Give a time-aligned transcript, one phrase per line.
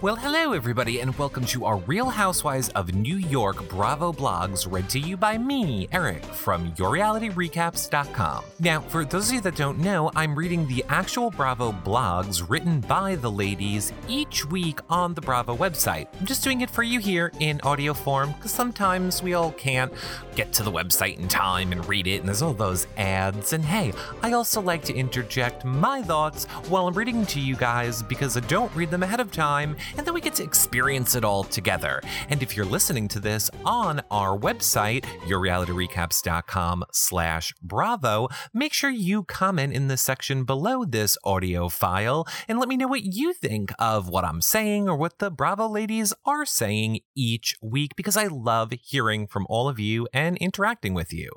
[0.00, 4.88] Well, hello, everybody, and welcome to our Real Housewives of New York Bravo blogs read
[4.90, 8.44] to you by me, Eric, from YourRealityRecaps.com.
[8.60, 12.78] Now, for those of you that don't know, I'm reading the actual Bravo blogs written
[12.78, 16.06] by the ladies each week on the Bravo website.
[16.20, 19.92] I'm just doing it for you here in audio form because sometimes we all can't
[20.36, 23.52] get to the website in time and read it, and there's all those ads.
[23.52, 23.92] And hey,
[24.22, 28.40] I also like to interject my thoughts while I'm reading to you guys because I
[28.40, 32.02] don't read them ahead of time and then we get to experience it all together.
[32.28, 39.24] And if you're listening to this on our website, yourrealityrecaps.com slash bravo, make sure you
[39.24, 43.72] comment in the section below this audio file and let me know what you think
[43.78, 48.26] of what I'm saying or what the Bravo ladies are saying each week because I
[48.26, 51.30] love hearing from all of you and interacting with you.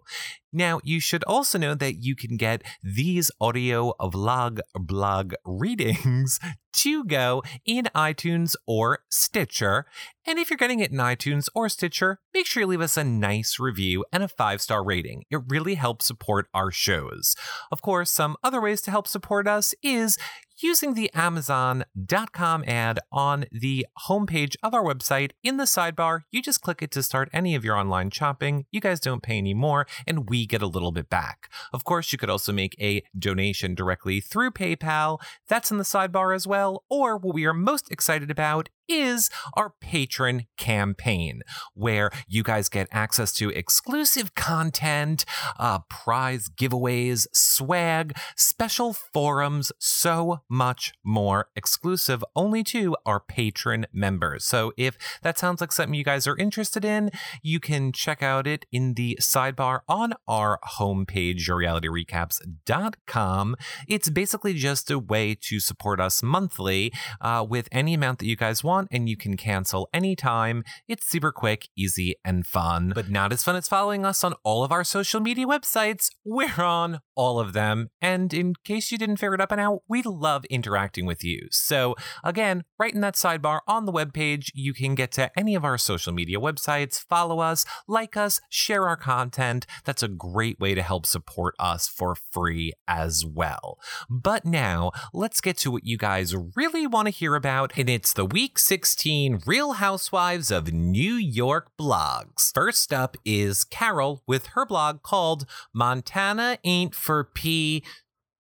[0.53, 6.39] Now, you should also know that you can get these audio vlog blog readings
[6.73, 9.85] to go in iTunes or Stitcher.
[10.25, 13.03] And if you're getting it in iTunes or Stitcher, make sure you leave us a
[13.03, 15.23] nice review and a five star rating.
[15.29, 17.35] It really helps support our shows.
[17.71, 20.17] Of course, some other ways to help support us is
[20.61, 25.31] using the Amazon.com ad on the homepage of our website.
[25.43, 28.65] In the sidebar, you just click it to start any of your online shopping.
[28.71, 31.49] You guys don't pay any more, and we get a little bit back.
[31.73, 35.19] Of course, you could also make a donation directly through PayPal.
[35.47, 36.83] That's in the sidebar as well.
[36.89, 41.42] Or what we are most excited about is our Patreon campaign,
[41.73, 45.25] where you guys get access to exclusive content,
[45.58, 54.45] uh, prize giveaways, swag, special forums, so much more exclusive only to our Patreon members.
[54.45, 57.11] So if that sounds like something you guys are interested in,
[57.42, 63.55] you can check out it in the sidebar on our homepage, yourrealityrecaps.com.
[63.88, 68.36] It's basically just a way to support us monthly uh, with any amount that you
[68.36, 70.63] guys want, and you can cancel anytime.
[70.87, 74.63] It's super quick, easy, and fun, but not as fun as following us on all
[74.63, 76.09] of our social media websites.
[76.23, 77.89] We're on all of them.
[78.02, 81.47] And in case you didn't figure it up and out, we love interacting with you.
[81.52, 85.64] So, again, right in that sidebar on the webpage, you can get to any of
[85.64, 89.65] our social media websites, follow us, like us, share our content.
[89.86, 93.77] That's a great way to help support us for free as well.
[94.09, 98.14] But now, let's get to what you guys really want to hear about, and it's
[98.14, 102.54] the week 16 Real Housewives of New York blogs.
[102.54, 107.83] First up is Carol with her blog called Montana Ain't for P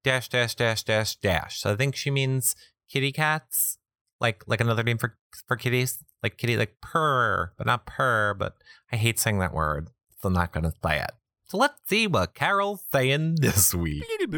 [0.03, 1.59] dash dash dash dash dash.
[1.59, 2.55] So I think she means
[2.89, 3.77] kitty cats,
[4.19, 5.17] like like another name for
[5.47, 8.35] for kitties, like kitty like purr, but not purr.
[8.35, 8.55] But
[8.91, 9.89] I hate saying that word,
[10.21, 11.11] so I'm not gonna say it.
[11.47, 14.05] So let's see what Carol's saying this week.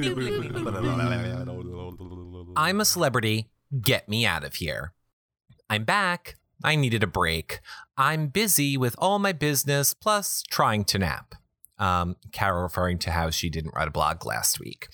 [2.56, 3.50] I'm a celebrity.
[3.80, 4.94] Get me out of here.
[5.74, 6.36] I'm back.
[6.64, 7.60] I needed a break.
[7.98, 11.34] I'm busy with all my business plus trying to nap.
[11.80, 14.88] Um, Carol referring to how she didn't write a blog last week.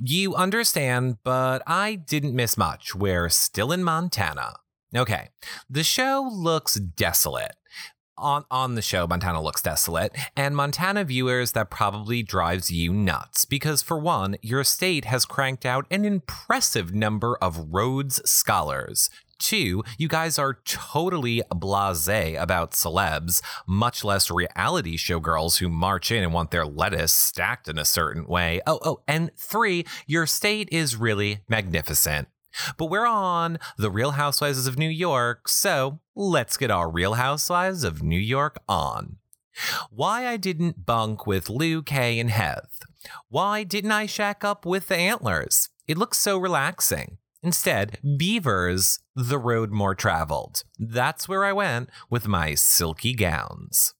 [0.00, 2.96] You understand, but I didn't miss much.
[2.96, 4.54] We're still in Montana.
[4.96, 5.28] Okay,
[5.70, 7.54] the show looks desolate.
[8.16, 13.44] On, on the show, Montana looks desolate, and Montana viewers, that probably drives you nuts
[13.44, 19.84] because, for one, your state has cranked out an impressive number of Rhodes Scholars, Two,
[19.98, 26.22] you guys are totally blase about celebs, much less reality show girls who march in
[26.22, 28.60] and want their lettuce stacked in a certain way.
[28.66, 32.28] Oh, oh, and three, your state is really magnificent.
[32.76, 37.82] But we're on the Real Housewives of New York, so let's get our Real Housewives
[37.82, 39.16] of New York on.
[39.90, 42.80] Why I didn't bunk with Lou, Kay, and Heath.
[43.28, 45.68] Why didn't I shack up with the antlers?
[45.86, 47.18] It looks so relaxing.
[47.44, 50.64] Instead, Beavers, the road more traveled.
[50.78, 53.92] That's where I went with my silky gowns.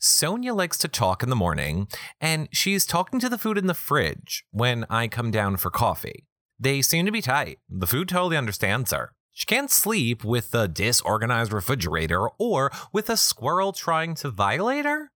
[0.00, 1.88] Sonja likes to talk in the morning,
[2.22, 6.24] and she's talking to the food in the fridge when I come down for coffee.
[6.58, 7.58] They seem to be tight.
[7.68, 9.12] The food totally understands her.
[9.34, 15.10] She can't sleep with a disorganized refrigerator or with a squirrel trying to violate her,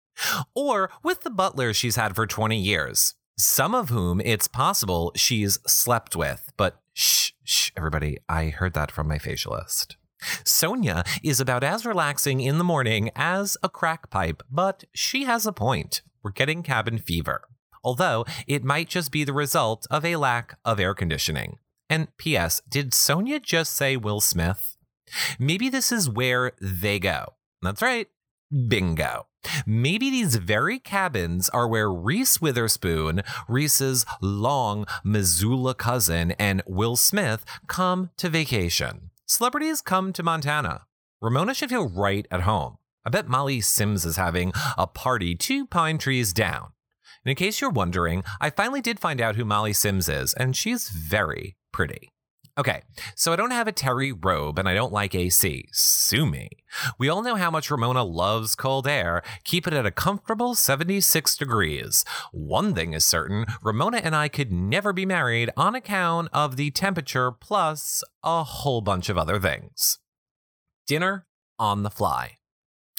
[0.54, 5.60] or with the butler she's had for 20 years, some of whom it's possible she's
[5.66, 9.96] slept with, but shh, shh, everybody, I heard that from my facialist.
[10.44, 15.46] Sonja is about as relaxing in the morning as a crack pipe, but she has
[15.46, 16.02] a point.
[16.22, 17.42] We're getting cabin fever.
[17.84, 21.58] Although it might just be the result of a lack of air conditioning.
[21.90, 24.76] And P.S., did Sonja just say Will Smith?
[25.40, 27.34] Maybe this is where they go.
[27.62, 28.08] That's right.
[28.68, 29.28] Bingo.
[29.66, 37.46] Maybe these very cabins are where Reese Witherspoon, Reese's long Missoula cousin, and Will Smith
[37.68, 39.12] come to vacation.
[39.26, 40.86] Celebrities come to Montana.
[41.22, 42.78] Ramona should feel right at home.
[43.06, 46.74] I bet Molly Sims is having a party two pine trees down.
[47.24, 50.56] And in case you're wondering, I finally did find out who Molly Sims is, and
[50.56, 52.14] she's very pretty.
[52.60, 52.82] Okay,
[53.16, 55.70] so I don't have a terry robe and I don't like AC.
[55.72, 56.50] Sue me.
[56.98, 59.24] We all know how much Ramona loves cold air.
[59.46, 62.04] Keep it at a comfortable 76 degrees.
[62.34, 66.70] One thing is certain Ramona and I could never be married on account of the
[66.70, 70.00] temperature plus a whole bunch of other things.
[70.86, 71.28] Dinner
[71.58, 72.40] on the fly.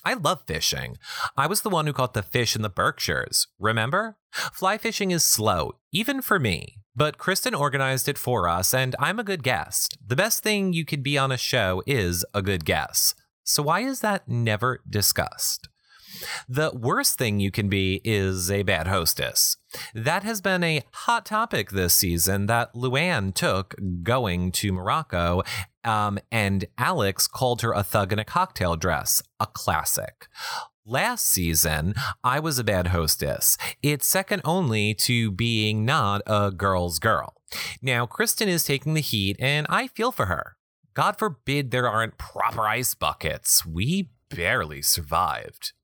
[0.07, 0.97] I love fishing.
[1.37, 4.17] I was the one who caught the fish in the Berkshires, remember?
[4.33, 6.80] Fly fishing is slow, even for me.
[7.01, 9.97] But Kristen organized it for us, and I'm a good guest.
[10.07, 13.15] The best thing you could be on a show is a good guest.
[13.43, 15.71] So, why is that never discussed?
[16.47, 19.57] The worst thing you can be is a bad hostess.
[19.95, 25.43] That has been a hot topic this season that Luann took going to Morocco,
[25.85, 30.29] um, and Alex called her a thug in a cocktail dress, a classic.
[30.91, 31.95] Last season,
[32.25, 33.57] I was a bad hostess.
[33.81, 37.35] It's second only to being not a girl's girl.
[37.81, 40.57] Now, Kristen is taking the heat, and I feel for her.
[40.95, 43.65] God forbid there aren't proper ice buckets.
[43.65, 45.75] We barely survived.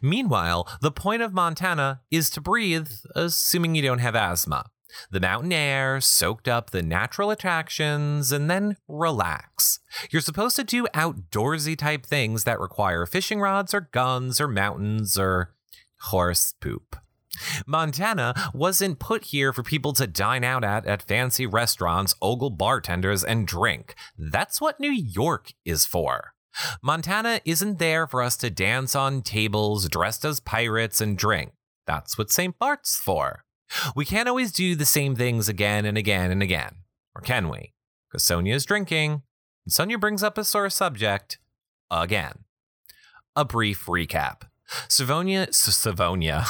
[0.00, 4.70] Meanwhile, the point of Montana is to breathe, assuming you don't have asthma.
[5.10, 9.80] The mountain air soaked up the natural attractions and then relax.
[10.10, 15.18] You're supposed to do outdoorsy type things that require fishing rods or guns or mountains
[15.18, 15.54] or
[16.00, 16.96] horse poop.
[17.66, 23.24] Montana wasn't put here for people to dine out at at fancy restaurants, ogle bartenders,
[23.24, 23.94] and drink.
[24.16, 26.34] That's what New York is for.
[26.82, 31.52] Montana isn't there for us to dance on tables dressed as pirates and drink.
[31.86, 32.56] That's what St.
[32.58, 33.44] Bart's for.
[33.94, 36.76] We can't always do the same things again and again and again.
[37.14, 37.72] Or can we?
[38.10, 39.22] Because Sonja is drinking,
[39.64, 41.38] and Sonja brings up a sore subject
[41.90, 42.44] again.
[43.36, 44.42] A brief recap.
[44.88, 46.44] Savonia, Savonia,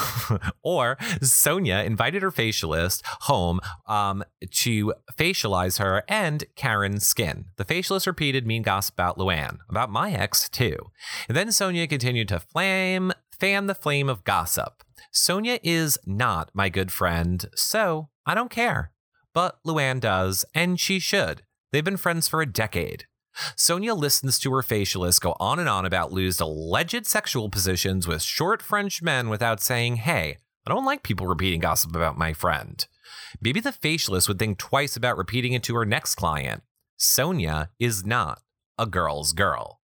[0.62, 7.46] or Sonja invited her facialist home um, to facialize her and Karen's skin.
[7.56, 10.76] The facialist repeated mean gossip about Luann, about my ex too.
[11.28, 14.84] And then Sonja continued to flame, fan the flame of gossip.
[15.14, 18.90] Sonja is not my good friend, so I don't care.
[19.32, 21.42] But Luann does, and she should.
[21.70, 23.06] They've been friends for a decade.
[23.56, 28.22] Sonja listens to her facialist go on and on about Lou's alleged sexual positions with
[28.22, 32.84] short French men without saying, hey, I don't like people repeating gossip about my friend.
[33.40, 36.62] Maybe the facialist would think twice about repeating it to her next client.
[36.98, 38.40] Sonja is not
[38.78, 39.80] a girl's girl.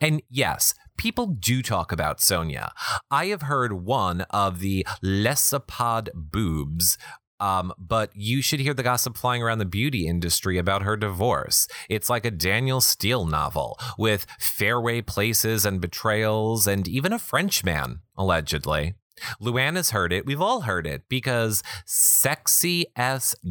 [0.00, 2.70] And yes, people do talk about Sonja.
[3.10, 6.98] I have heard one of the Lesapod boobs
[7.40, 11.68] um, but you should hear the gossip flying around the beauty industry about her divorce.
[11.88, 18.00] It's like a Danielle Steel novel with fairway places and betrayals and even a Frenchman,
[18.16, 18.94] allegedly.
[19.40, 20.26] Luann has heard it.
[20.26, 23.48] We've all heard it because Sexy SJJY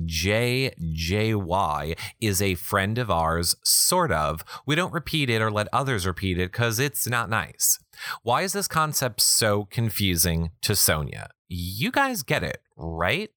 [2.20, 4.44] is a friend of ours, sort of.
[4.66, 7.80] We don't repeat it or let others repeat it because it's not nice.
[8.24, 11.28] Why is this concept so confusing to Sonja?
[11.48, 13.30] You guys get it, right?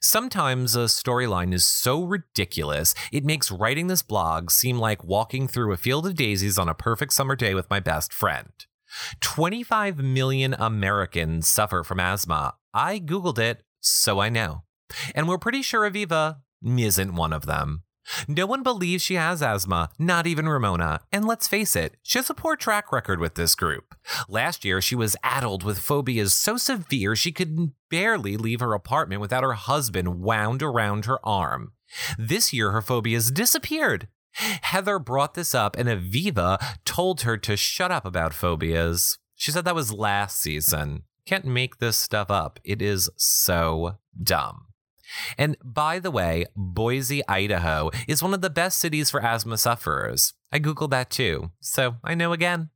[0.00, 5.72] Sometimes a storyline is so ridiculous, it makes writing this blog seem like walking through
[5.72, 8.52] a field of daisies on a perfect summer day with my best friend.
[9.20, 12.54] 25 million Americans suffer from asthma.
[12.72, 14.62] I Googled it, so I know.
[15.14, 17.84] And we're pretty sure Aviva isn't one of them.
[18.28, 21.00] No one believes she has asthma, not even Ramona.
[21.10, 23.94] And let's face it, she has a poor track record with this group.
[24.28, 29.20] Last year, she was addled with phobias so severe she could barely leave her apartment
[29.20, 31.72] without her husband wound around her arm.
[32.18, 34.08] This year, her phobias disappeared.
[34.34, 39.18] Heather brought this up, and Aviva told her to shut up about phobias.
[39.34, 41.02] She said that was last season.
[41.26, 42.60] Can't make this stuff up.
[42.64, 44.66] It is so dumb.
[45.38, 50.34] And by the way, Boise, Idaho is one of the best cities for asthma sufferers.
[50.52, 52.70] I Googled that too, so I know again.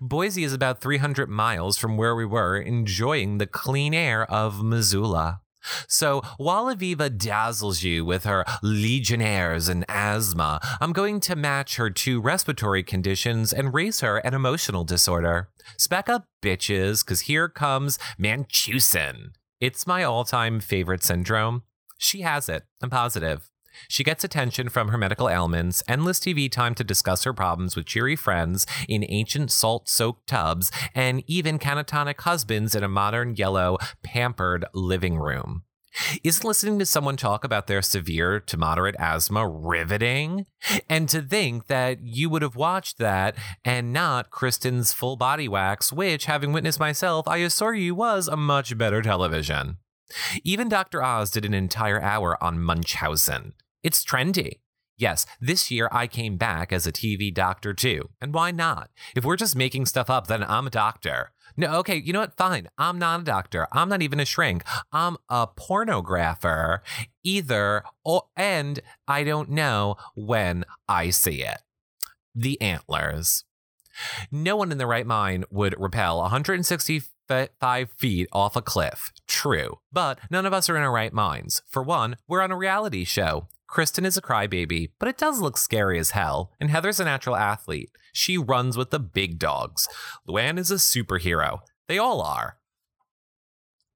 [0.00, 5.42] Boise is about 300 miles from where we were, enjoying the clean air of Missoula.
[5.86, 11.90] So while Aviva dazzles you with her legionnaires and asthma, I'm going to match her
[11.90, 15.48] two respiratory conditions and raise her an emotional disorder.
[15.76, 19.32] Spec up, bitches, because here comes Munchausen.
[19.60, 21.62] It's my all time favorite syndrome.
[21.98, 22.64] She has it.
[22.80, 23.50] I'm positive.
[23.86, 27.86] She gets attention from her medical ailments, endless TV time to discuss her problems with
[27.86, 33.78] cheery friends in ancient salt soaked tubs, and even catatonic husbands in a modern yellow,
[34.02, 35.62] pampered living room.
[36.22, 40.46] Isn't listening to someone talk about their severe to moderate asthma riveting?
[40.88, 45.92] And to think that you would have watched that and not Kristen's full body wax,
[45.92, 49.78] which, having witnessed myself, I assure you was a much better television.
[50.44, 51.02] Even Dr.
[51.02, 53.54] Oz did an entire hour on Munchausen.
[53.88, 54.58] It's trendy.
[54.98, 58.10] Yes, this year I came back as a TV doctor too.
[58.20, 58.90] And why not?
[59.16, 61.30] If we're just making stuff up, then I'm a doctor.
[61.56, 62.36] No, okay, you know what?
[62.36, 62.68] Fine.
[62.76, 63.66] I'm not a doctor.
[63.72, 64.62] I'm not even a shrink.
[64.92, 66.80] I'm a pornographer.
[67.24, 71.62] Either or, and I don't know when I see it.
[72.34, 73.44] The antlers.
[74.30, 79.14] No one in their right mind would rappel 165 feet off a cliff.
[79.26, 79.78] True.
[79.90, 81.62] But none of us are in our right minds.
[81.66, 83.48] For one, we're on a reality show.
[83.68, 87.36] Kristen is a crybaby, but it does look scary as hell, and Heather's a natural
[87.36, 87.90] athlete.
[88.12, 89.86] She runs with the big dogs.
[90.26, 91.60] Luann is a superhero.
[91.86, 92.56] They all are.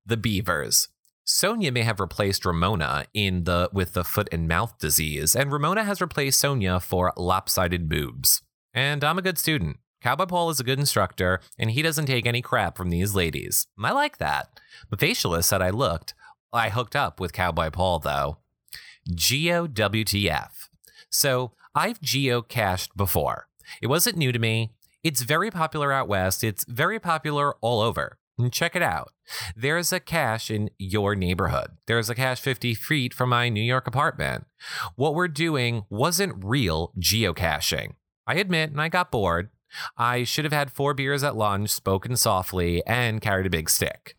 [0.05, 0.89] The Beavers.
[1.27, 5.85] Sonja may have replaced Ramona in the with the foot and mouth disease, and Ramona
[5.85, 8.43] has replaced Sonja for lopsided boobs.
[8.75, 9.79] And I'm a good student.
[10.03, 13.69] Cowboy Paul is a good instructor, and he doesn't take any crap from these ladies.
[13.83, 14.61] I like that.
[14.91, 16.13] The facialist said I looked.
[16.53, 18.39] I hooked up with Cowboy Paul, though.
[19.15, 20.69] Geo WTF.
[21.11, 23.49] So I've geocached before.
[23.81, 24.73] It wasn't new to me.
[25.03, 26.45] It's very popular out west.
[26.45, 28.19] It's very popular all over.
[28.51, 29.13] Check it out.
[29.57, 31.73] There's a cache in your neighborhood.
[31.87, 34.47] There's a cache 50 feet from my New York apartment.
[34.97, 37.95] What we're doing wasn't real geocaching.
[38.27, 39.51] I admit, and I got bored.
[39.97, 44.17] I should have had four beers at lunch, spoken softly, and carried a big stick.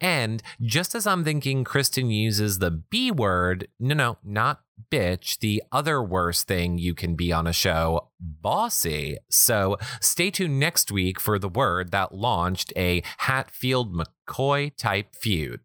[0.00, 5.62] And just as I'm thinking Kristen uses the B word, no, no, not bitch, the
[5.72, 9.16] other worst thing you can be on a show, bossy.
[9.30, 15.60] So stay tuned next week for the word that launched a Hatfield McCoy type feud.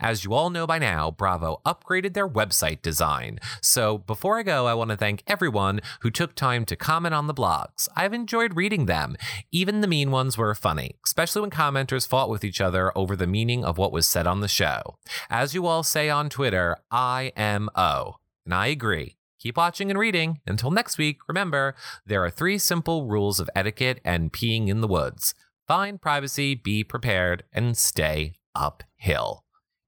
[0.00, 3.38] As you all know by now, Bravo upgraded their website design.
[3.60, 7.26] So before I go, I want to thank everyone who took time to comment on
[7.26, 7.88] the blogs.
[7.96, 9.16] I've enjoyed reading them.
[9.52, 13.26] Even the mean ones were funny, especially when commenters fought with each other over the
[13.26, 14.96] meaning of what was said on the show.
[15.30, 18.16] As you all say on Twitter, I am O.
[18.44, 19.16] And I agree.
[19.38, 20.40] Keep watching and reading.
[20.46, 21.74] Until next week, remember,
[22.06, 25.34] there are three simple rules of etiquette and peeing in the woods.
[25.66, 29.43] Find privacy, be prepared, and stay uphill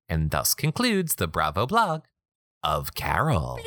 [0.09, 2.03] and thus concludes the Bravo blog
[2.67, 3.61] of Carol.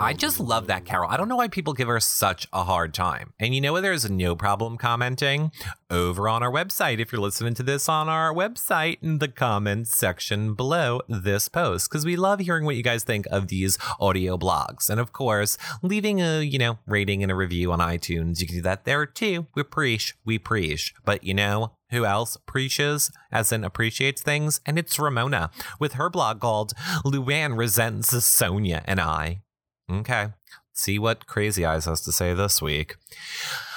[0.00, 1.08] I just love that Carol.
[1.08, 3.34] I don't know why people give her such a hard time.
[3.38, 3.82] And you know what?
[3.82, 5.52] There's no problem commenting
[5.90, 6.98] over on our website.
[6.98, 11.88] If you're listening to this on our website in the comments section below this post,
[11.88, 14.90] because we love hearing what you guys think of these audio blogs.
[14.90, 18.40] And of course, leaving a, you know, rating and a review on iTunes.
[18.40, 19.46] You can do that there too.
[19.54, 20.94] We preach, we preach.
[21.04, 26.10] But you know, who else preaches as in appreciates things, and it's Ramona with her
[26.10, 26.72] blog called
[27.04, 29.42] Luann Resents Sonja and I.
[29.90, 30.28] Okay,
[30.72, 32.96] see what Crazy Eyes has to say this week.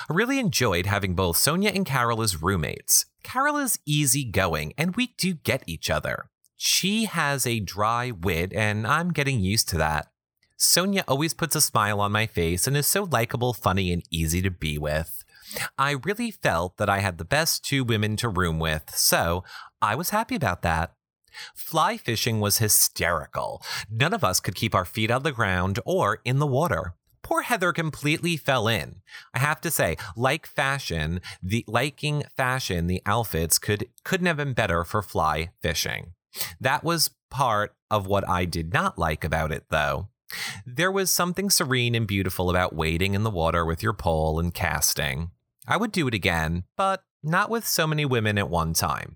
[0.10, 3.06] I really enjoyed having both Sonja and Carol as roommates.
[3.24, 6.26] Carol is easygoing, and we do get each other.
[6.58, 10.08] She has a dry wit, and I'm getting used to that.
[10.60, 14.42] Sonja always puts a smile on my face and is so likable, funny, and easy
[14.42, 15.21] to be with.
[15.78, 19.44] I really felt that I had the best two women to room with, so
[19.82, 20.94] I was happy about that.
[21.56, 23.62] Fly fishing was hysterical.
[23.90, 26.96] None of us could keep our feet on the ground or in the water.
[27.24, 29.02] Poor Heather completely fell in.
[29.34, 34.54] I have to say, like fashion, the liking fashion, the outfits could couldn't have been
[34.54, 36.14] better for fly fishing.
[36.60, 40.10] That was part of what I did not like about it though.
[40.66, 44.54] There was something serene and beautiful about wading in the water with your pole and
[44.54, 45.32] casting.
[45.72, 49.16] I would do it again, but not with so many women at one time.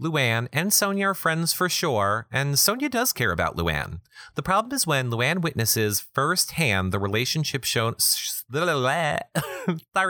[0.00, 4.00] Luann and Sonja are friends for sure, and Sonja does care about Luann.
[4.34, 7.96] The problem is when Luann witnesses firsthand the relationship shown.
[7.98, 8.46] Sorry,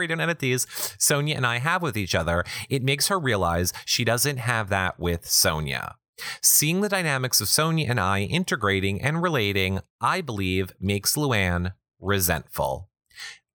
[0.07, 0.65] don't edit these.
[0.65, 4.97] Sonja and I have with each other, it makes her realize she doesn't have that
[4.97, 5.95] with Sonja.
[6.41, 12.87] Seeing the dynamics of Sonja and I integrating and relating, I believe, makes Luann resentful.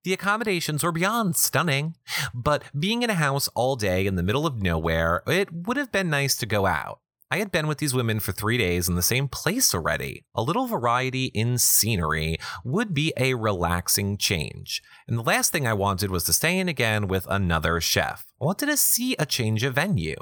[0.03, 1.95] The accommodations were beyond stunning,
[2.33, 5.91] but being in a house all day in the middle of nowhere, it would have
[5.91, 7.01] been nice to go out.
[7.33, 10.25] I had been with these women for three days in the same place already.
[10.35, 14.81] A little variety in scenery would be a relaxing change.
[15.07, 18.25] And the last thing I wanted was to stay in again with another chef.
[18.41, 20.17] I wanted to see a change of venue.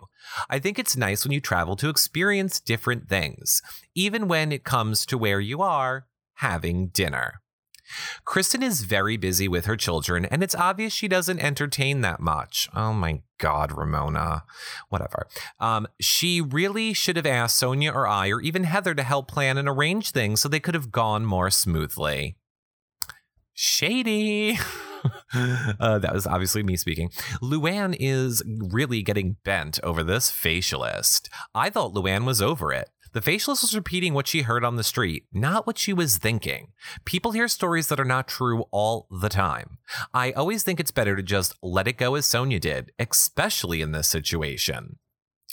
[0.51, 3.63] I think it's nice when you travel to experience different things,
[3.95, 6.05] even when it comes to where you are
[6.35, 7.41] having dinner.
[8.25, 12.69] Kristen is very busy with her children, and it's obvious she doesn't entertain that much.
[12.75, 14.43] Oh my God, Ramona.
[14.89, 15.27] Whatever.
[15.59, 19.57] Um, she really should have asked Sonja or I, or even Heather, to help plan
[19.57, 22.35] and arrange things so they could have gone more smoothly.
[23.53, 24.57] Shady.
[25.79, 27.09] uh, that was obviously me speaking.
[27.41, 31.29] Luann is really getting bent over this facialist.
[31.53, 32.89] I thought Luann was over it.
[33.11, 36.73] The facialist was repeating what she heard on the street, not what she was thinking.
[37.05, 39.79] People hear stories that are not true all the time.
[40.13, 43.91] I always think it's better to just let it go as Sonja did, especially in
[43.91, 44.99] this situation.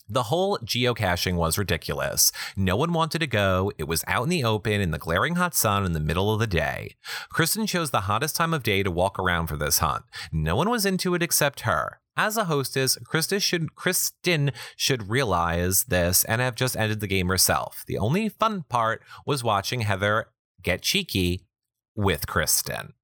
[0.08, 2.30] The whole geocaching was ridiculous.
[2.56, 3.72] No one wanted to go.
[3.76, 6.38] It was out in the open in the glaring hot sun in the middle of
[6.38, 6.94] the day.
[7.28, 10.04] Kristen chose the hottest time of day to walk around for this hunt.
[10.30, 12.00] No one was into it except her.
[12.16, 17.28] As a hostess, Krista should, Kristen should realize this and have just ended the game
[17.28, 17.84] herself.
[17.86, 20.28] The only fun part was watching Heather
[20.62, 21.46] get cheeky
[21.94, 22.94] with Kristen.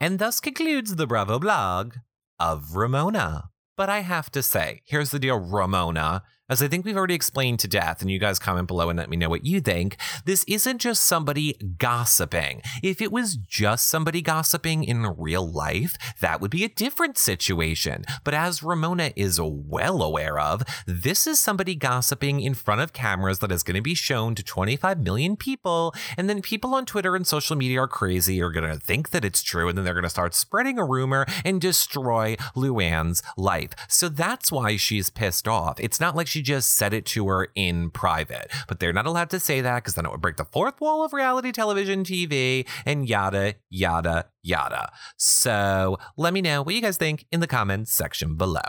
[0.00, 1.94] And thus concludes the Bravo blog
[2.38, 3.50] of Ramona.
[3.78, 6.24] But I have to say, here's the deal, Ramona.
[6.50, 9.10] As I think we've already explained to death, and you guys comment below and let
[9.10, 12.62] me know what you think, this isn't just somebody gossiping.
[12.82, 18.06] If it was just somebody gossiping in real life, that would be a different situation.
[18.24, 23.40] But as Ramona is well aware of, this is somebody gossiping in front of cameras
[23.40, 25.94] that is going to be shown to 25 million people.
[26.16, 29.22] And then people on Twitter and social media are crazy, are going to think that
[29.22, 33.72] it's true, and then they're going to start spreading a rumor and destroy Luann's life.
[33.86, 35.78] So that's why she's pissed off.
[35.78, 38.50] It's not like she just said it to her in private.
[38.66, 41.04] But they're not allowed to say that because then it would break the fourth wall
[41.04, 44.92] of reality television TV and yada, yada, yada.
[45.16, 48.60] So let me know what you guys think in the comments section below.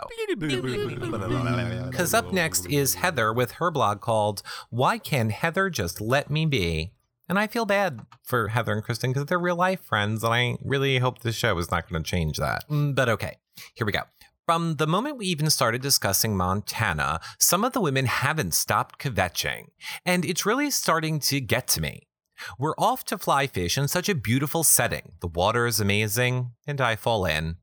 [1.90, 6.46] Because up next is Heather with her blog called Why Can Heather Just Let Me
[6.46, 6.92] Be?
[7.28, 10.56] And I feel bad for Heather and Kristen because they're real life friends, and I
[10.64, 12.68] really hope this show is not going to change that.
[12.68, 13.36] Mm, but okay,
[13.74, 14.00] here we go.
[14.50, 19.66] From the moment we even started discussing Montana, some of the women haven't stopped kvetching,
[20.04, 22.08] and it's really starting to get to me.
[22.58, 25.12] We're off to fly fish in such a beautiful setting.
[25.20, 27.58] The water is amazing, and I fall in.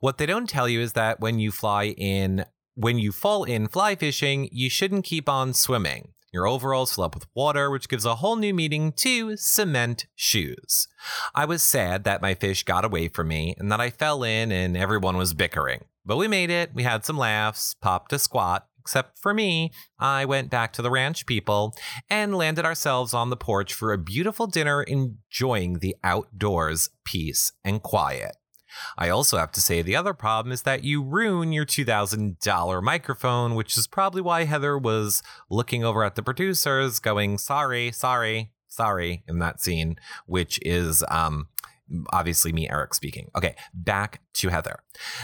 [0.00, 3.68] What they don't tell you is that when you fly in, when you fall in
[3.68, 6.14] fly fishing, you shouldn't keep on swimming.
[6.34, 10.88] Your overalls fill up with water, which gives a whole new meaning to cement shoes.
[11.32, 14.50] I was sad that my fish got away from me and that I fell in
[14.50, 15.84] and everyone was bickering.
[16.04, 16.74] But we made it.
[16.74, 18.66] We had some laughs, popped a squat.
[18.80, 19.70] Except for me,
[20.00, 21.72] I went back to the ranch people
[22.10, 27.80] and landed ourselves on the porch for a beautiful dinner, enjoying the outdoors peace and
[27.80, 28.34] quiet.
[28.98, 33.54] I also have to say the other problem is that you ruin your $2,000 microphone,
[33.54, 39.24] which is probably why Heather was looking over at the producers going, sorry, sorry, sorry,
[39.28, 41.48] in that scene, which is um,
[42.12, 43.30] obviously me, Eric, speaking.
[43.36, 44.80] Okay, back to Heather.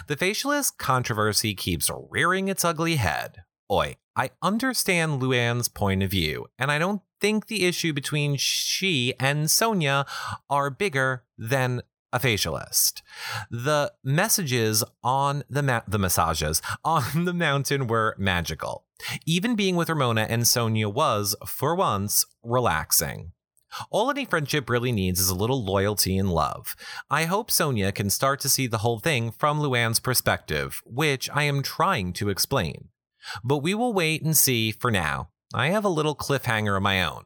[0.06, 3.42] The facialist controversy keeps rearing its ugly head.
[3.70, 9.14] Oi, I understand Luann's point of view, and I don't think the issue between she
[9.20, 10.06] and Sonja
[10.48, 11.82] are bigger than
[12.12, 13.02] a facialist.
[13.50, 18.84] The messages on the ma- the massages on the mountain were magical.
[19.26, 23.32] Even being with Ramona and Sonja was, for once, relaxing.
[23.90, 26.74] All any friendship really needs is a little loyalty and love.
[27.08, 31.44] I hope Sonja can start to see the whole thing from Luann's perspective, which I
[31.44, 32.88] am trying to explain.
[33.44, 35.30] But we will wait and see for now.
[35.54, 37.24] I have a little cliffhanger of my own.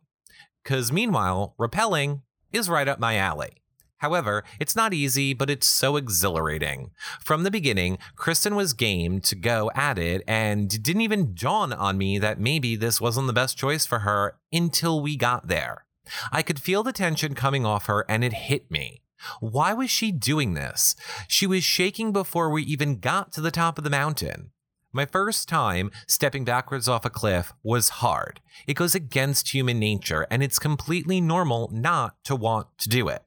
[0.63, 3.63] Because meanwhile, rappelling is right up my alley.
[4.05, 6.91] However, it's not easy, but it's so exhilarating.
[7.21, 11.97] From the beginning, Kristen was game to go at it and didn't even dawn on
[11.97, 15.87] me that maybe this wasn't the best choice for her until we got there.
[16.31, 19.01] I could feel the tension coming off her and it hit me.
[19.41, 20.95] Why was she doing this?
[21.27, 24.51] She was shaking before we even got to the top of the mountain.
[24.93, 28.43] My first time stepping backwards off a cliff was hard.
[28.67, 33.23] It goes against human nature, and it's completely normal not to want to do it.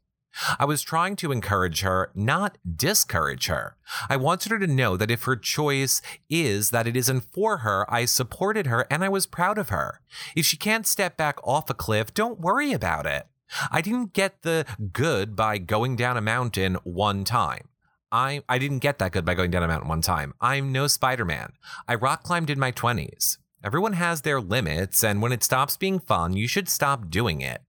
[0.59, 3.75] I was trying to encourage her, not discourage her.
[4.09, 7.85] I wanted her to know that if her choice is that it isn't for her,
[7.91, 10.01] I supported her and I was proud of her.
[10.35, 13.27] If she can't step back off a cliff, don't worry about it.
[13.71, 17.69] I didn't get the good by going down a mountain one time.
[18.11, 20.33] I, I didn't get that good by going down a mountain one time.
[20.39, 21.53] I'm no Spider Man.
[21.87, 23.37] I rock climbed in my 20s.
[23.63, 27.61] Everyone has their limits, and when it stops being fun, you should stop doing it.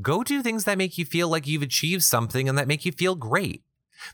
[0.00, 2.92] Go do things that make you feel like you've achieved something and that make you
[2.92, 3.62] feel great.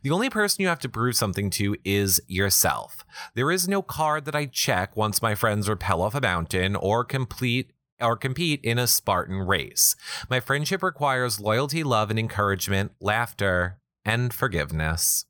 [0.02, 3.04] The only person you have to prove something to is yourself.
[3.34, 7.04] There is no card that I check once my friends rappel off a mountain or
[7.04, 9.94] complete or compete in a Spartan race.
[10.28, 15.26] My friendship requires loyalty, love, and encouragement, laughter, and forgiveness.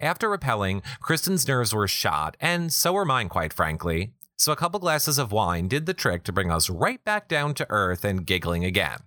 [0.00, 4.14] After rappelling, Kristen's nerves were shot, and so were mine, quite frankly.
[4.36, 7.54] So a couple glasses of wine did the trick to bring us right back down
[7.54, 8.98] to earth and giggling again.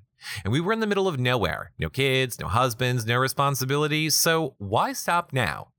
[0.44, 4.56] And we were in the middle of nowhere no kids, no husbands, no responsibilities, so
[4.58, 5.70] why stop now?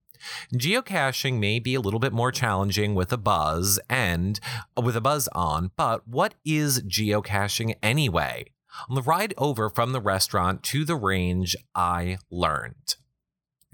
[0.55, 4.41] Geocaching may be a little bit more challenging with a buzz and
[4.77, 8.47] uh, with a buzz on, but what is geocaching anyway?
[8.89, 12.97] On the ride over from the restaurant to the range, I learned.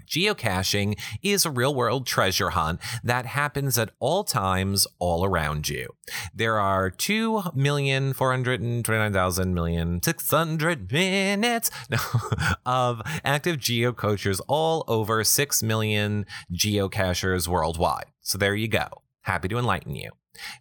[0.07, 5.95] Geocaching is a real world treasure hunt that happens at all times all around you.
[6.33, 11.71] There are 2,429,000 million 600 minutes
[12.65, 18.05] of active geocachers all over 6 million geocachers worldwide.
[18.21, 18.87] So there you go.
[19.21, 20.11] Happy to enlighten you.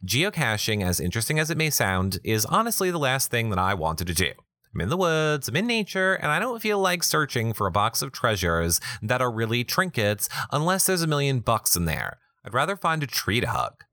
[0.04, 4.06] Geocaching, as interesting as it may sound, is honestly the last thing that I wanted
[4.06, 4.32] to do.
[4.74, 7.72] I'm in the woods, I'm in nature, and I don't feel like searching for a
[7.72, 12.18] box of treasures that are really trinkets unless there's a million bucks in there.
[12.44, 13.84] I'd rather find a tree to hug.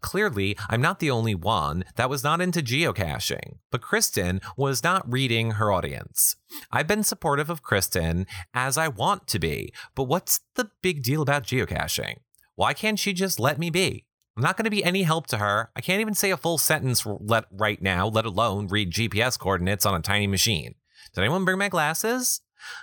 [0.00, 5.10] Clearly, I'm not the only one that was not into geocaching, but Kristen was not
[5.10, 6.36] reading her audience.
[6.70, 11.22] I've been supportive of Kristen as I want to be, but what's the big deal
[11.22, 12.16] about geocaching?
[12.54, 14.06] Why can't she just let me be?
[14.40, 15.70] I'm not going to be any help to her.
[15.76, 19.84] I can't even say a full sentence let, right now, let alone read GPS coordinates
[19.84, 20.76] on a tiny machine.
[21.12, 22.40] Did anyone bring my glasses?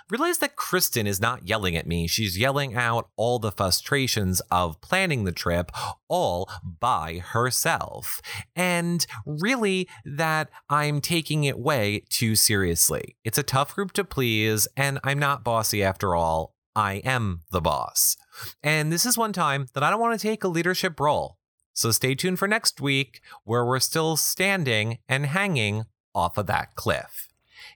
[0.08, 2.06] Realize that Kristen is not yelling at me.
[2.06, 5.72] She's yelling out all the frustrations of planning the trip
[6.06, 8.20] all by herself.
[8.54, 13.16] And really, that I'm taking it way too seriously.
[13.24, 16.54] It's a tough group to please, and I'm not bossy after all.
[16.76, 18.16] I am the boss.
[18.62, 21.37] And this is one time that I don't want to take a leadership role.
[21.78, 26.74] So stay tuned for next week, where we're still standing and hanging off of that
[26.74, 27.28] cliff.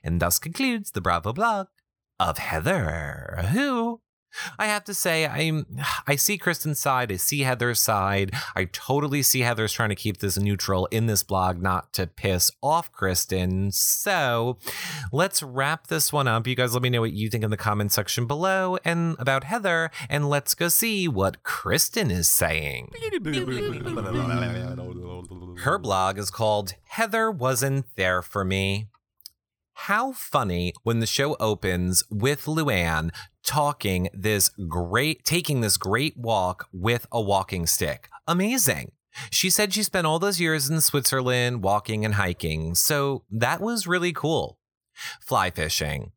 [0.03, 1.67] And thus concludes the Bravo blog
[2.19, 4.01] of Heather, who
[4.57, 5.65] I have to say, I'm
[6.07, 8.33] I see Kristen's side, I see Heather's side.
[8.55, 12.51] I totally see Heather's trying to keep this neutral in this blog, not to piss
[12.61, 13.71] off Kristen.
[13.71, 14.57] So
[15.11, 16.47] let's wrap this one up.
[16.47, 19.43] You guys let me know what you think in the comment section below and about
[19.43, 22.91] Heather, and let's go see what Kristen is saying.
[25.63, 28.87] Her blog is called Heather Wasn't There For Me.
[29.73, 33.11] How funny when the show opens with Luann
[33.43, 38.09] talking this great, taking this great walk with a walking stick.
[38.27, 38.91] Amazing.
[39.29, 43.85] She said she spent all those years in Switzerland walking and hiking, so that was
[43.85, 44.57] really cool.
[45.21, 46.11] Fly fishing.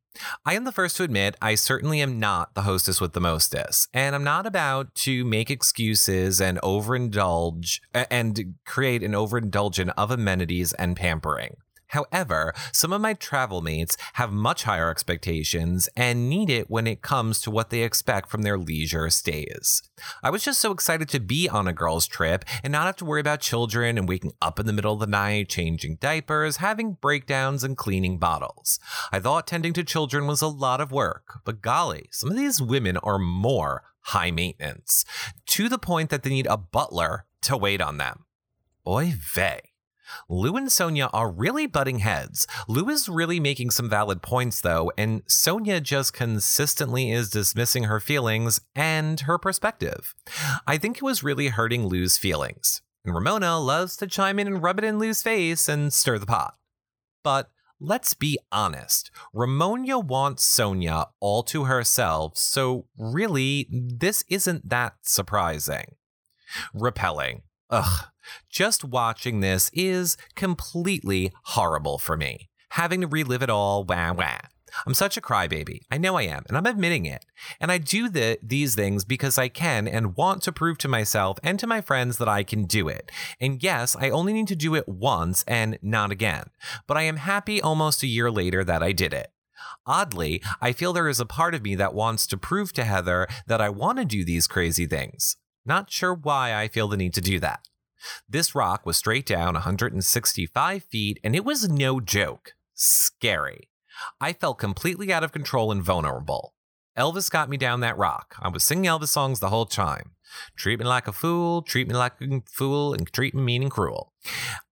[0.46, 3.88] I am the first to admit I certainly am not the hostess with the mostess,
[3.92, 10.72] and I'm not about to make excuses and overindulge and create an overindulgence of amenities
[10.74, 11.56] and pampering.
[11.88, 17.02] However, some of my travel mates have much higher expectations and need it when it
[17.02, 19.82] comes to what they expect from their leisure stays.
[20.22, 23.04] I was just so excited to be on a girl's trip and not have to
[23.04, 26.94] worry about children and waking up in the middle of the night, changing diapers, having
[26.94, 28.78] breakdowns, and cleaning bottles.
[29.12, 32.60] I thought tending to children was a lot of work, but golly, some of these
[32.60, 35.04] women are more high maintenance,
[35.46, 38.24] to the point that they need a butler to wait on them.
[38.86, 39.60] Oy vey.
[40.28, 42.46] Lou and Sonja are really butting heads.
[42.68, 48.00] Lou is really making some valid points, though, and Sonja just consistently is dismissing her
[48.00, 50.14] feelings and her perspective.
[50.66, 52.82] I think it was really hurting Lou's feelings.
[53.04, 56.26] And Ramona loves to chime in and rub it in Lou's face and stir the
[56.26, 56.56] pot.
[57.22, 59.10] But let's be honest.
[59.32, 65.94] Ramona wants Sonja all to herself, so really, this isn't that surprising.
[66.74, 67.42] Rappelling.
[67.70, 68.06] Ugh,
[68.48, 72.48] just watching this is completely horrible for me.
[72.70, 74.38] Having to relive it all, wah wah.
[74.86, 75.80] I'm such a crybaby.
[75.90, 77.24] I know I am, and I'm admitting it.
[77.60, 81.38] And I do the, these things because I can and want to prove to myself
[81.42, 83.10] and to my friends that I can do it.
[83.40, 86.50] And yes, I only need to do it once and not again.
[86.86, 89.28] But I am happy almost a year later that I did it.
[89.86, 93.26] Oddly, I feel there is a part of me that wants to prove to Heather
[93.46, 95.36] that I want to do these crazy things.
[95.66, 97.68] Not sure why I feel the need to do that.
[98.28, 102.52] This rock was straight down 165 feet, and it was no joke.
[102.74, 103.68] Scary.
[104.20, 106.54] I felt completely out of control and vulnerable.
[106.96, 108.36] Elvis got me down that rock.
[108.40, 110.12] I was singing Elvis songs the whole time.
[110.56, 113.70] Treat me like a fool, treat me like a fool, and treat me mean and
[113.70, 114.12] cruel.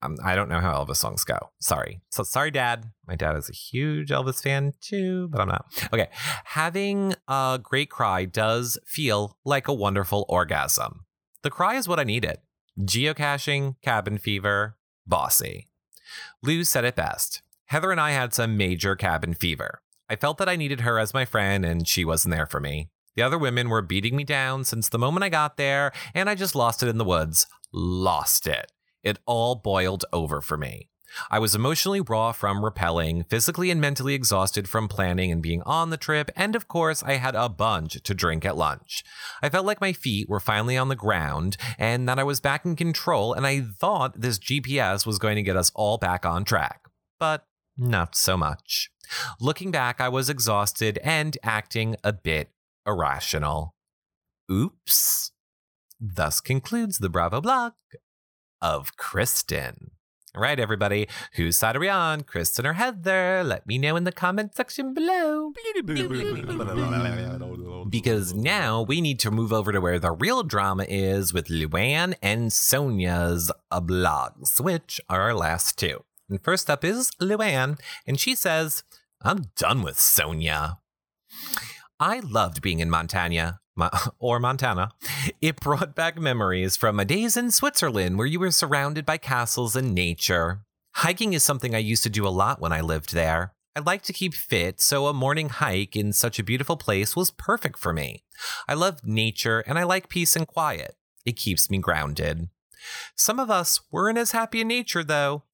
[0.02, 1.38] Um, I don't know how Elvis songs go.
[1.60, 2.00] Sorry.
[2.10, 2.90] So sorry, Dad.
[3.06, 5.66] My dad is a huge Elvis fan too, but I'm not.
[5.92, 6.08] Okay.
[6.44, 11.04] Having a great cry does feel like a wonderful orgasm.
[11.42, 12.38] The cry is what I needed.
[12.80, 15.68] Geocaching, cabin fever, bossy.
[16.42, 17.42] Lou said it best.
[17.66, 19.80] Heather and I had some major cabin fever.
[20.08, 22.90] I felt that I needed her as my friend, and she wasn't there for me.
[23.16, 26.34] The other women were beating me down since the moment I got there, and I
[26.34, 27.46] just lost it in the woods.
[27.72, 28.72] Lost it.
[29.02, 30.88] It all boiled over for me.
[31.30, 35.90] I was emotionally raw from rappelling, physically and mentally exhausted from planning and being on
[35.90, 39.04] the trip, and of course, I had a bunch to drink at lunch.
[39.40, 42.64] I felt like my feet were finally on the ground and that I was back
[42.64, 46.44] in control, and I thought this GPS was going to get us all back on
[46.44, 46.80] track.
[47.20, 47.46] But
[47.76, 48.90] not so much.
[49.40, 52.50] Looking back, I was exhausted and acting a bit
[52.86, 53.74] irrational.
[54.50, 55.32] Oops.
[56.00, 57.72] Thus concludes the Bravo blog
[58.60, 59.92] of Kristen.
[60.34, 62.22] All right, everybody, whose side are we on?
[62.22, 63.44] Kristen or Heather?
[63.44, 65.52] Let me know in the comment section below.
[67.88, 72.14] because now we need to move over to where the real drama is with Luann
[72.20, 76.02] and Sonja's blogs, which are our last two.
[76.28, 78.82] And first up is Luann, and she says,
[79.22, 80.78] I'm done with Sonja.
[82.00, 83.60] I loved being in Montana,
[84.18, 84.90] or Montana.
[85.40, 89.76] It brought back memories from my days in Switzerland where you were surrounded by castles
[89.76, 90.64] and nature.
[90.96, 93.54] Hiking is something I used to do a lot when I lived there.
[93.76, 97.32] I like to keep fit, so a morning hike in such a beautiful place was
[97.32, 98.22] perfect for me.
[98.68, 100.96] I love nature and I like peace and quiet.
[101.26, 102.48] It keeps me grounded.
[103.16, 105.44] Some of us weren't as happy in nature, though,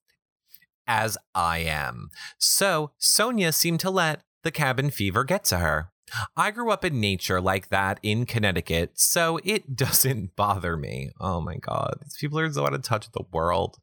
[0.86, 2.10] as I am.
[2.38, 5.92] So Sonja seemed to let the cabin fever get to her.
[6.36, 11.10] I grew up in nature like that in Connecticut, so it doesn't bother me.
[11.20, 13.78] Oh my God, these people are so out of touch with the world.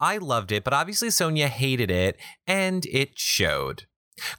[0.00, 3.84] I loved it, but obviously Sonja hated it, and it showed.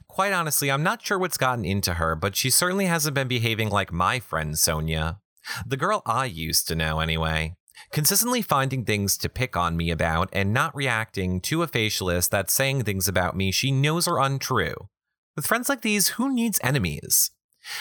[0.08, 3.68] Quite honestly, I'm not sure what's gotten into her, but she certainly hasn't been behaving
[3.68, 5.18] like my friend Sonja.
[5.66, 7.56] The girl I used to know, anyway.
[7.92, 12.52] Consistently finding things to pick on me about and not reacting to a facialist that's
[12.52, 14.88] saying things about me she knows are untrue.
[15.36, 17.30] With friends like these, who needs enemies?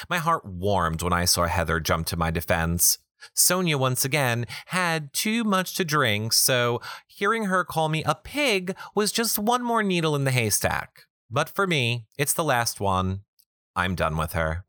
[0.09, 2.97] My heart warmed when I saw Heather jump to my defense.
[3.33, 8.75] Sonja, once again, had too much to drink, so hearing her call me a pig
[8.93, 11.03] was just one more needle in the haystack.
[11.31, 13.21] But for me, it's the last one.
[13.73, 14.65] I'm done with her.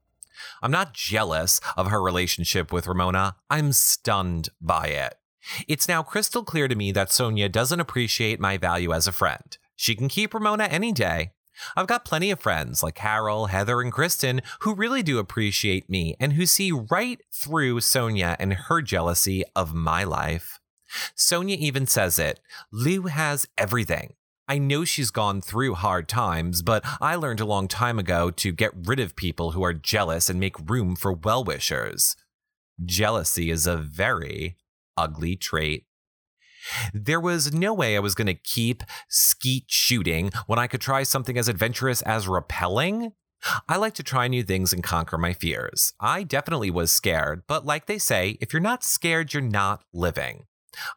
[0.63, 3.37] I'm not jealous of her relationship with Ramona.
[3.51, 5.17] I'm stunned by it.
[5.67, 9.59] It's now crystal clear to me that Sonja doesn't appreciate my value as a friend.
[9.75, 11.33] She can keep Ramona any day.
[11.77, 16.17] I've got plenty of friends like Carol, Heather, and Kristen who really do appreciate me
[16.21, 20.61] and who see right through Sonja and her jealousy of my life.
[21.17, 22.41] Sonja even says it
[22.71, 24.15] Lou has everything.
[24.49, 28.53] I know she's gone through hard times, but I learned a long time ago to
[28.53, 32.17] get rid of people who are jealous and make room for well wishers.
[32.85, 34.57] Jealousy is a very
[34.97, 35.85] ugly trait.
[36.93, 41.03] There was no way I was going to keep skeet shooting when I could try
[41.03, 43.13] something as adventurous as rappelling.
[43.69, 45.93] I like to try new things and conquer my fears.
[46.01, 50.47] I definitely was scared, but like they say, if you're not scared, you're not living.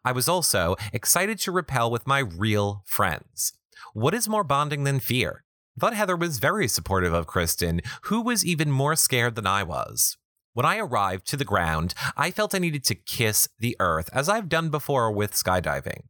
[0.03, 3.53] I was also excited to rappel with my real friends.
[3.93, 5.43] What is more bonding than fear?
[5.77, 9.63] I thought Heather was very supportive of Kristen, who was even more scared than I
[9.63, 10.17] was.
[10.59, 14.27] When I arrived to the ground, I felt I needed to kiss the earth, as
[14.27, 16.01] I've done before with skydiving.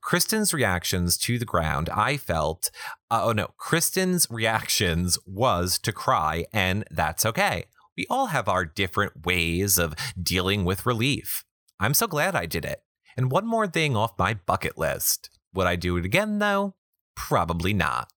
[0.00, 2.72] Kristen's reactions to the ground, I felt,
[3.08, 7.66] uh, oh no, Kristen's reactions was to cry, and that's okay.
[7.96, 11.44] We all have our different ways of dealing with relief.
[11.78, 12.82] I'm so glad I did it.
[13.16, 15.30] And one more thing off my bucket list.
[15.54, 16.74] Would I do it again, though?
[17.14, 18.12] Probably not.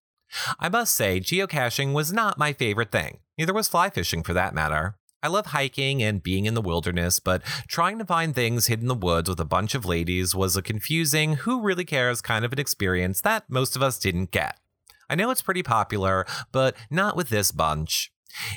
[0.59, 3.19] I must say, geocaching was not my favorite thing.
[3.37, 4.97] Neither was fly fishing for that matter.
[5.23, 8.87] I love hiking and being in the wilderness, but trying to find things hidden in
[8.87, 12.51] the woods with a bunch of ladies was a confusing, who really cares kind of
[12.51, 14.59] an experience that most of us didn't get.
[15.09, 18.11] I know it's pretty popular, but not with this bunch.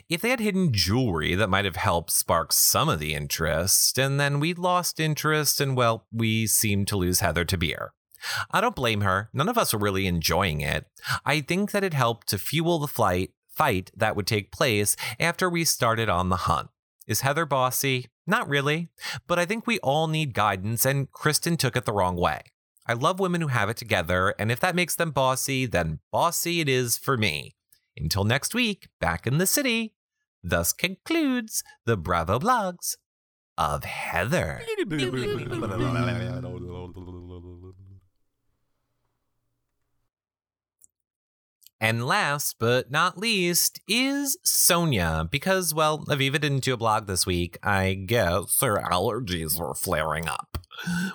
[0.08, 4.18] If they had hidden jewelry, that might have helped spark some of the interest, and
[4.18, 7.92] then we lost interest, and well, we seemed to lose Heather to beer.
[8.50, 9.28] I don't blame her.
[9.32, 10.86] None of us were really enjoying it.
[11.26, 15.48] I think that it helped to fuel the flight fight that would take place after
[15.48, 16.68] we started on the hunt.
[17.06, 18.06] Is Heather bossy?
[18.26, 18.88] Not really,
[19.26, 22.40] but I think we all need guidance, and Kristen took it the wrong way.
[22.86, 26.60] I love women who have it together, and if that makes them bossy, then bossy
[26.60, 27.54] it is for me.
[27.96, 29.94] Until next week, back in the city.
[30.42, 32.96] Thus concludes the Bravo blogs
[33.56, 34.60] of Heather.
[41.84, 47.26] And last but not least is Sonja, because, well, Aviva didn't do a blog this
[47.26, 47.58] week.
[47.62, 50.56] I guess her allergies were flaring up.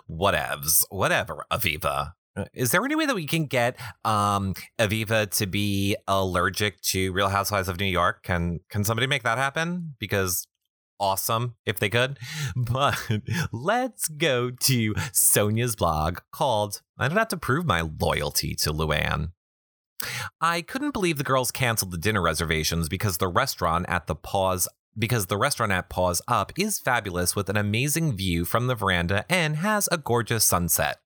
[0.07, 2.11] Whatevs, whatever, Aviva.
[2.53, 7.29] Is there any way that we can get um, Aviva to be allergic to Real
[7.29, 8.21] Housewives of New York?
[8.21, 9.95] Can can somebody make that happen?
[9.97, 10.45] Because
[10.99, 12.19] awesome if they could.
[12.55, 12.95] But
[13.51, 19.31] let's go to Sonja's blog called I Don't Have to Prove My Loyalty to Luann.
[20.41, 24.67] I couldn't believe the girls canceled the dinner reservations because the restaurant at the pause
[24.97, 29.25] because the restaurant at Paws Up is fabulous with an amazing view from the veranda
[29.29, 30.97] and has a gorgeous sunset.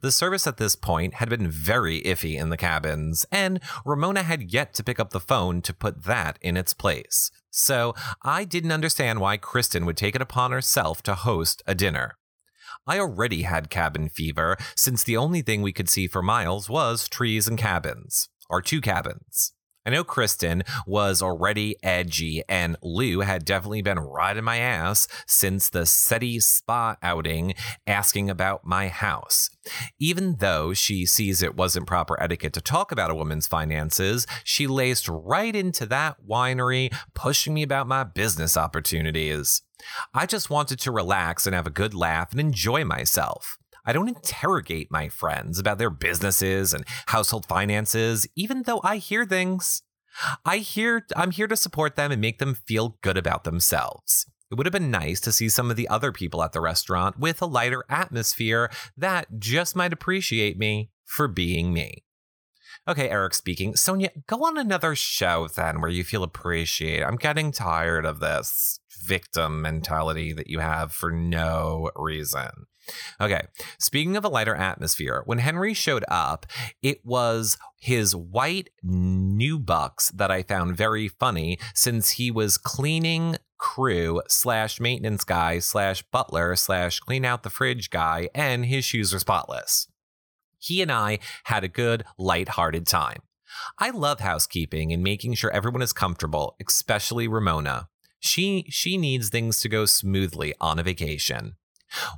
[0.00, 4.52] The service at this point had been very iffy in the cabins, and Ramona had
[4.52, 7.30] yet to pick up the phone to put that in its place.
[7.50, 12.16] So I didn't understand why Kristen would take it upon herself to host a dinner.
[12.86, 17.08] I already had cabin fever, since the only thing we could see for miles was
[17.08, 19.52] trees and cabins, or two cabins.
[19.86, 25.68] I know Kristen was already edgy, and Lou had definitely been riding my ass since
[25.68, 27.54] the SETI spa outing
[27.86, 29.50] asking about my house.
[29.98, 34.66] Even though she sees it wasn't proper etiquette to talk about a woman's finances, she
[34.66, 39.60] laced right into that winery, pushing me about my business opportunities.
[40.14, 43.58] I just wanted to relax and have a good laugh and enjoy myself.
[43.84, 49.24] I don't interrogate my friends about their businesses and household finances, even though I hear
[49.24, 49.82] things.
[50.44, 54.26] I hear I'm here to support them and make them feel good about themselves.
[54.50, 57.18] It would have been nice to see some of the other people at the restaurant
[57.18, 62.04] with a lighter atmosphere that just might appreciate me for being me.
[62.86, 63.72] Okay, Eric speaking.
[63.72, 67.02] Sonja, go on another show then where you feel appreciated.
[67.02, 72.66] I'm getting tired of this victim mentality that you have for no reason.
[73.20, 73.42] Okay,
[73.78, 76.46] speaking of a lighter atmosphere, when Henry showed up,
[76.82, 84.20] it was his white nubucks that I found very funny since he was cleaning crew
[84.28, 89.18] slash maintenance guy slash butler slash clean out the fridge guy and his shoes were
[89.18, 89.88] spotless.
[90.58, 93.20] He and I had a good, light-hearted time.
[93.78, 97.88] I love housekeeping and making sure everyone is comfortable, especially Ramona.
[98.18, 101.56] She she needs things to go smoothly on a vacation.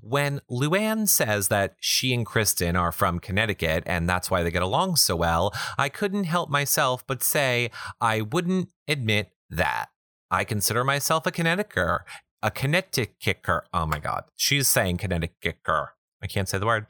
[0.02, 4.62] When Luann says that she and Kristen are from Connecticut and that's why they get
[4.62, 9.86] along so well, I couldn't help myself but say I wouldn't admit that.
[10.30, 12.00] I consider myself a Connecticuter,
[12.42, 13.62] a Connecticuter.
[13.72, 15.88] Oh my God, she's saying Connecticuter.
[16.22, 16.86] I can't say the word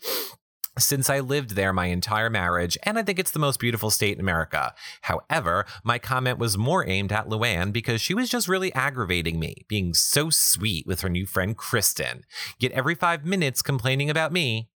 [0.79, 4.15] since I lived there my entire marriage, and I think it's the most beautiful state
[4.15, 4.75] in America.
[5.03, 9.65] However, my comment was more aimed at Luann because she was just really aggravating me,
[9.69, 12.25] being so sweet with her new friend Kristen,
[12.59, 14.69] yet every five minutes complaining about me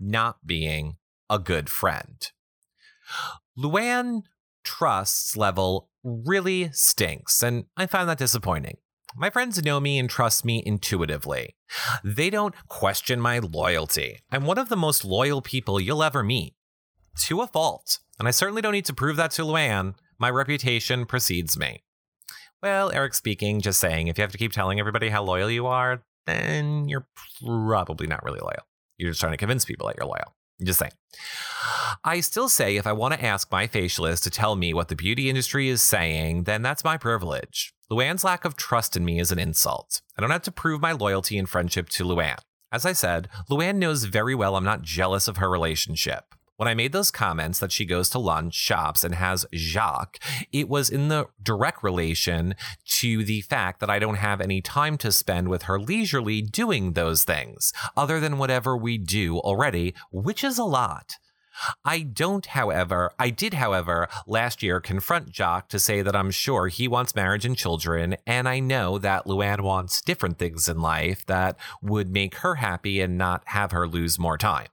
[0.00, 0.96] not being
[1.30, 2.30] a good friend.
[3.58, 4.22] Luann
[4.64, 8.78] trust's level really stinks, and I find that disappointing.
[9.16, 11.56] My friends know me and trust me intuitively.
[12.04, 14.20] They don't question my loyalty.
[14.30, 16.54] I'm one of the most loyal people you'll ever meet.
[17.22, 17.98] To a fault.
[18.18, 19.94] And I certainly don't need to prove that to Luann.
[20.18, 21.82] My reputation precedes me.
[22.62, 25.66] Well, Eric speaking, just saying, if you have to keep telling everybody how loyal you
[25.66, 27.06] are, then you're
[27.44, 28.66] probably not really loyal.
[28.98, 30.34] You're just trying to convince people that you're loyal.
[30.62, 30.92] Just saying.
[32.04, 34.96] I still say if I want to ask my facialist to tell me what the
[34.96, 37.72] beauty industry is saying, then that's my privilege.
[37.90, 40.02] Luann's lack of trust in me is an insult.
[40.16, 42.36] I don't have to prove my loyalty and friendship to Luann.
[42.70, 46.34] As I said, Luann knows very well I'm not jealous of her relationship.
[46.58, 50.18] When I made those comments that she goes to lunch, shops, and has Jacques,
[50.52, 52.56] it was in the direct relation
[52.98, 56.92] to the fact that I don't have any time to spend with her leisurely doing
[56.92, 61.14] those things, other than whatever we do already, which is a lot.
[61.84, 66.68] I don't, however, I did, however, last year confront Jacques to say that I'm sure
[66.68, 71.24] he wants marriage and children, and I know that Luann wants different things in life
[71.26, 74.68] that would make her happy and not have her lose more time.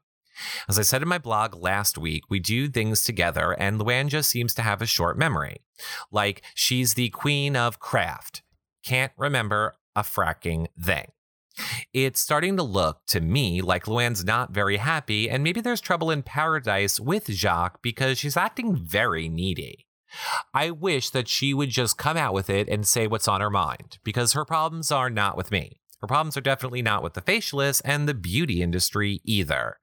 [0.68, 4.30] As I said in my blog last week, we do things together, and Luann just
[4.30, 5.58] seems to have a short memory.
[6.12, 8.44] Like she's the queen of craft,
[8.84, 11.08] can't remember a fracking thing.
[11.94, 16.12] It's starting to look to me like Luann's not very happy, and maybe there's trouble
[16.12, 19.86] in paradise with Jacques because she's acting very needy.
[20.54, 23.50] I wish that she would just come out with it and say what's on her
[23.50, 25.82] mind because her problems are not with me.
[26.02, 29.78] Her problems are definitely not with the facialists and the beauty industry either.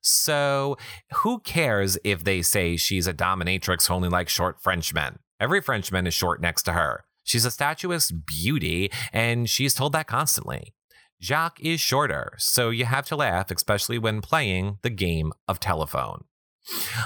[0.00, 0.76] So,
[1.16, 5.18] who cares if they say she's a dominatrix who only likes short Frenchmen?
[5.38, 7.04] Every Frenchman is short next to her.
[7.22, 10.74] She's a statuesque beauty, and she's told that constantly.
[11.20, 16.24] Jacques is shorter, so you have to laugh, especially when playing the game of telephone.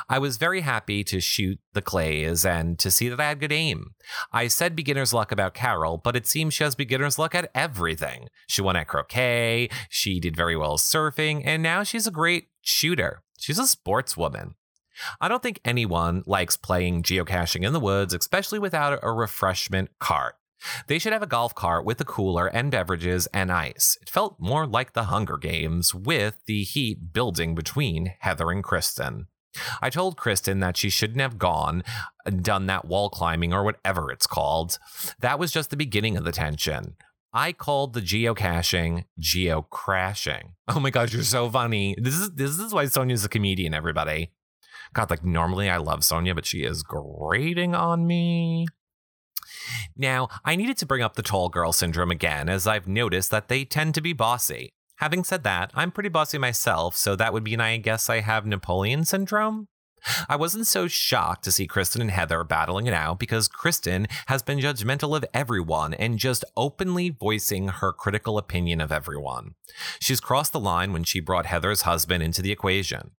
[0.09, 3.53] I was very happy to shoot the clays and to see that I had good
[3.53, 3.95] aim.
[4.33, 8.29] I said beginner's luck about Carole, but it seems she has beginner's luck at everything.
[8.49, 13.23] She won at croquet, she did very well surfing, and now she's a great shooter.
[13.39, 14.55] She's a sportswoman.
[15.21, 20.35] I don't think anyone likes playing geocaching in the woods, especially without a refreshment cart.
[20.87, 23.97] They should have a golf cart with a cooler and beverages and ice.
[24.01, 29.27] It felt more like the Hunger Games, with the heat building between Heather and Kristen.
[29.81, 31.83] I told Kristen that she shouldn't have gone
[32.25, 34.79] and done that wall climbing or whatever it's called.
[35.21, 36.97] That was just the beginning of the tension.
[37.35, 40.53] I called the geocaching geocrashing.
[40.69, 41.95] Oh my gosh, you're so funny.
[41.99, 44.33] This is this is why Sonja's a comedian, everybody.
[44.93, 48.67] God, like normally I love Sonia, but she is grating on me.
[49.97, 53.49] Now, I needed to bring up the tall girl syndrome again, as I've noticed that
[53.49, 54.71] they tend to be bossy.
[54.97, 58.47] Having said that, I'm pretty bossy myself, so that would mean I guess I have
[58.47, 59.67] Napoleon syndrome?
[60.29, 64.43] I wasn't so shocked to see Kristen and Heather battling it out because Kristen has
[64.43, 69.55] been judgmental of everyone and just openly voicing her critical opinion of everyone.
[70.01, 73.13] She's crossed the line when she brought Heather's husband into the equation.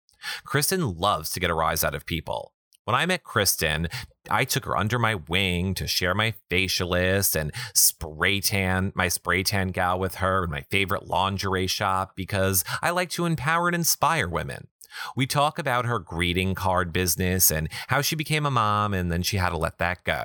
[0.45, 2.53] Kristen loves to get a rise out of people.
[2.85, 3.89] When I met Kristen,
[4.29, 9.45] I took her under my wing to share my facialist and spray tan, my spray
[9.45, 13.77] tan gal with her in my favorite lingerie shop because I like to empower and
[13.77, 14.67] inspire women.
[15.15, 19.23] We talk about her greeting card business and how she became a mom and then
[19.23, 20.25] she had to let that go.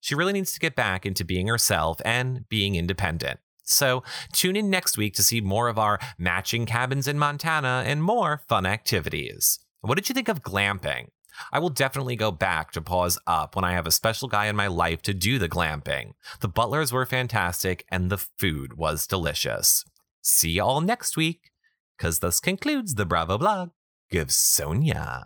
[0.00, 3.40] She really needs to get back into being herself and being independent.
[3.64, 8.00] So tune in next week to see more of our matching cabins in Montana and
[8.00, 9.58] more fun activities.
[9.80, 11.08] What did you think of glamping?
[11.52, 14.56] I will definitely go back to Paws Up when I have a special guy in
[14.56, 16.12] my life to do the glamping.
[16.40, 19.84] The butlers were fantastic and the food was delicious.
[20.22, 21.50] See you all next week,
[21.96, 23.70] because this concludes the Bravo blog
[24.14, 25.24] of Sonja.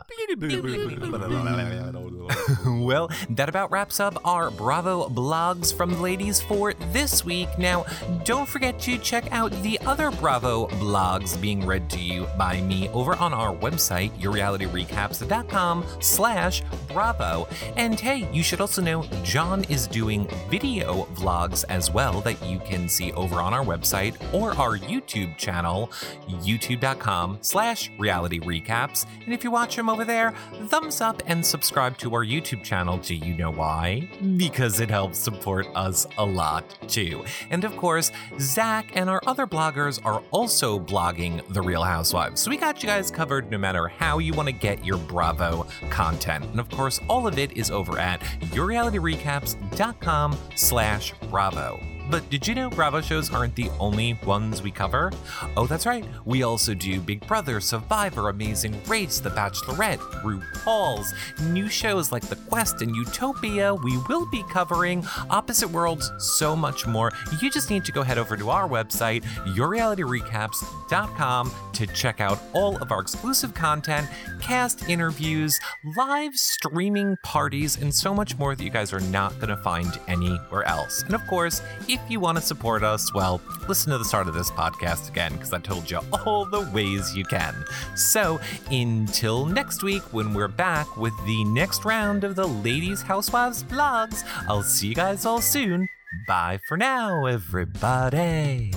[2.86, 7.48] well, that about wraps up our Bravo blogs from the ladies for this week.
[7.58, 7.84] Now,
[8.24, 12.88] don't forget to check out the other Bravo blogs being read to you by me
[12.90, 17.46] over on our website, yourrealityrecaps.com slash bravo.
[17.76, 22.58] And hey, you should also know John is doing video vlogs as well that you
[22.60, 25.88] can see over on our website or our YouTube channel,
[26.28, 28.38] youtube.com slash reality
[28.70, 30.32] And if you watch them over there,
[30.66, 32.98] thumbs up and subscribe to our YouTube channel.
[32.98, 34.08] Do you know why?
[34.36, 37.24] Because it helps support us a lot too.
[37.50, 42.40] And of course, Zach and our other bloggers are also blogging The Real Housewives.
[42.40, 45.66] So we got you guys covered no matter how you want to get your Bravo
[45.90, 46.44] content.
[46.44, 51.99] And of course, all of it is over at yourrealityrecaps.com slash Bravo.
[52.10, 55.12] But did you know Bravo shows aren't the only ones we cover?
[55.56, 56.04] Oh, that's right.
[56.24, 62.34] We also do Big Brother, Survivor, Amazing Race, The Bachelorette, RuPaul's, new shows like The
[62.34, 63.72] Quest and Utopia.
[63.72, 67.12] We will be covering Opposite Worlds, so much more.
[67.40, 69.22] You just need to go head over to our website,
[69.54, 74.08] yourrealityrecaps.com, to check out all of our exclusive content,
[74.40, 75.60] cast interviews,
[75.96, 80.00] live streaming parties, and so much more that you guys are not going to find
[80.08, 81.02] anywhere else.
[81.04, 81.62] And of course,
[82.04, 85.32] if you want to support us, well, listen to the start of this podcast again,
[85.32, 87.64] because I told you all the ways you can.
[87.94, 88.40] So
[88.70, 94.24] until next week, when we're back with the next round of the Ladies Housewives vlogs,
[94.48, 95.88] I'll see you guys all soon.
[96.26, 98.72] Bye for now, everybody.